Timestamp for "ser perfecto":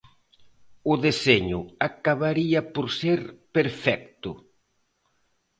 2.99-4.31